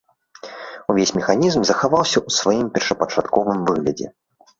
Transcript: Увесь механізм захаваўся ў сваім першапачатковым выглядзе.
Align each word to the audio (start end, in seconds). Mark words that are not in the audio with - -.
Увесь 0.93 1.11
механізм 1.17 1.61
захаваўся 1.69 2.19
ў 2.27 2.37
сваім 2.39 2.67
першапачатковым 2.79 3.59
выглядзе. 3.69 4.07